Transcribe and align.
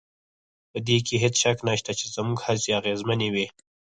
په 0.71 0.79
دې 0.87 0.97
کې 1.05 1.15
هېڅ 1.23 1.35
شک 1.43 1.57
نشته 1.69 1.91
چې 1.99 2.05
زموږ 2.15 2.37
هڅې 2.47 2.69
اغېزمنې 2.79 3.29
وې 3.33 3.45